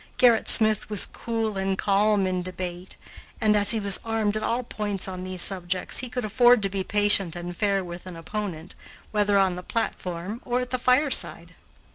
Gerrit 0.17 0.47
Smith 0.49 0.89
was 0.89 1.05
cool 1.05 1.57
and 1.57 1.77
calm 1.77 2.25
in 2.25 2.41
debate, 2.41 2.97
and, 3.39 3.55
as 3.55 3.69
he 3.69 3.79
was 3.79 3.99
armed 4.03 4.35
at 4.35 4.41
all 4.41 4.63
points 4.63 5.07
on 5.07 5.23
these 5.23 5.43
subjects, 5.43 5.99
he 5.99 6.09
could 6.09 6.25
afford 6.25 6.63
to 6.63 6.69
be 6.69 6.83
patient 6.83 7.35
and 7.35 7.55
fair 7.55 7.83
with 7.83 8.07
an 8.07 8.15
opponent, 8.15 8.73
whether 9.11 9.37
on 9.37 9.55
the 9.57 9.61
platform 9.61 10.41
or 10.43 10.59
at 10.61 10.71
the 10.71 10.79
fireside. 10.79 11.53